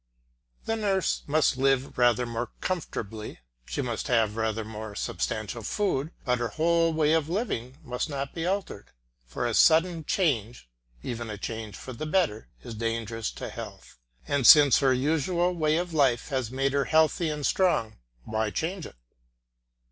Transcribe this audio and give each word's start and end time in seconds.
The 0.65 0.75
nurse 0.75 1.21
must 1.27 1.57
live 1.57 1.95
rather 1.95 2.25
more 2.25 2.49
comfortably, 2.59 3.37
she 3.65 3.83
must 3.83 4.07
have 4.07 4.35
rather 4.35 4.65
more 4.65 4.95
substantial 4.95 5.61
food, 5.61 6.09
but 6.25 6.39
her 6.39 6.47
whole 6.47 6.91
way 6.91 7.13
of 7.13 7.29
living 7.29 7.77
must 7.83 8.09
not 8.09 8.33
be 8.33 8.43
altered, 8.43 8.89
for 9.27 9.45
a 9.45 9.53
sudden 9.53 10.03
change, 10.03 10.67
even 11.03 11.29
a 11.29 11.37
change 11.37 11.75
for 11.75 11.93
the 11.93 12.07
better, 12.07 12.49
is 12.63 12.73
dangerous 12.73 13.29
to 13.33 13.49
health, 13.49 13.99
and 14.27 14.47
since 14.47 14.79
her 14.79 14.91
usual 14.91 15.53
way 15.53 15.77
of 15.77 15.93
life 15.93 16.29
has 16.29 16.49
made 16.49 16.73
her 16.73 16.85
healthy 16.85 17.29
and 17.29 17.45
strong, 17.45 17.97
why 18.23 18.49
change 18.49 18.87
it? 18.87 18.95